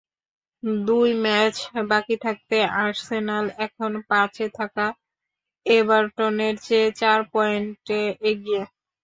দুই 0.83 1.09
ম্যাচ 1.23 1.55
বাকি 1.89 2.15
থাকতে 2.25 2.57
আর্সেনাল 2.79 3.45
এখন 3.65 3.91
পাঁচে 4.09 4.45
থাকাএভারটনের 4.57 6.15
চেয়ে 6.65 6.89
চার 7.01 7.19
পয়েন্টে 7.33 7.99
এগিয়ে। 8.29 8.61